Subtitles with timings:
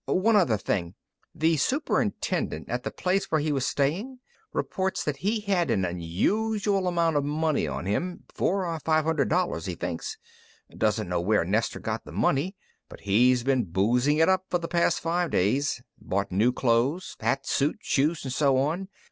[0.07, 0.95] "One other thing:
[1.35, 4.17] The superintendent at the place where he was staying
[4.51, 9.29] reports that he had an unusual amount of money on him four or five hundred
[9.29, 10.17] dollars he thinks.
[10.75, 12.55] Doesn't know where Nestor got the money,
[12.89, 15.83] but he's been boozing it up for the past five days.
[15.99, 18.87] Bought new clothes hat, suit, shoes, and so on.